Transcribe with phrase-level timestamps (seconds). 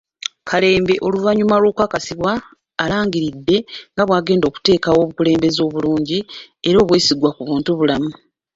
[0.49, 2.31] Kalembe oluvannyuma lw'okukakasibwa
[2.83, 3.57] alangiridde
[3.93, 6.19] nga bw'agenda okuteekawo obukulembeze obulungi
[6.67, 8.11] era obwesigamye ku buntubulamu.